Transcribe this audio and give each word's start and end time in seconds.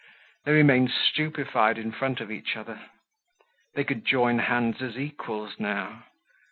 They 0.45 0.51
remained 0.51 0.89
stupefied 0.89 1.77
in 1.77 1.91
front 1.91 2.21
of 2.21 2.31
each 2.31 2.57
other. 2.57 2.81
They 3.75 3.83
could 3.83 4.03
join 4.03 4.39
hands 4.39 4.81
as 4.81 4.97
equals 4.97 5.59
now. 5.59 6.05